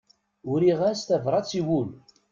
Uriɣ-as 0.51 1.01
tabrat 1.03 1.49
i 1.59 1.61
wul. 1.67 1.89